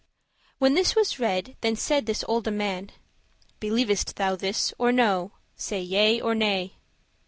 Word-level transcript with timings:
When 0.57 0.73
this 0.73 0.95
was 0.95 1.19
read, 1.19 1.57
then 1.61 1.75
said 1.75 2.07
this 2.07 2.23
olde 2.27 2.51
man, 2.51 2.89
"Believ'st 3.59 4.15
thou 4.15 4.35
this 4.35 4.73
or 4.79 4.91
no? 4.91 5.33
say 5.55 5.79
yea 5.79 6.19
or 6.19 6.33
nay." 6.33 6.77